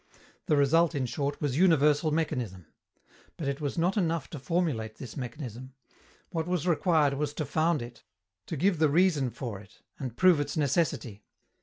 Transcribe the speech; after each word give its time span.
The 0.47 0.57
result, 0.57 0.95
in 0.95 1.05
short, 1.05 1.39
was 1.39 1.59
universal 1.59 2.09
mechanism. 2.09 2.65
But 3.37 3.47
it 3.47 3.61
was 3.61 3.77
not 3.77 3.97
enough 3.97 4.31
to 4.31 4.39
formulate 4.39 4.95
this 4.95 5.15
mechanism; 5.15 5.75
what 6.31 6.47
was 6.47 6.65
required 6.65 7.13
was 7.13 7.35
to 7.35 7.45
found 7.45 7.83
it, 7.83 8.01
to 8.47 8.57
give 8.57 8.79
the 8.79 8.89
reason 8.89 9.29
for 9.29 9.59
it 9.59 9.83
and 9.99 10.17
prove 10.17 10.39
its 10.39 10.57
necessity. 10.57 11.23